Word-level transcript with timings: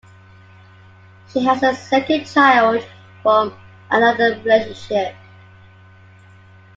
She 1.31 1.41
has 1.45 1.61
a 1.61 1.75
second 1.75 2.25
child 2.25 2.83
from 3.21 3.55
another 3.91 4.41
relationship. 4.43 5.13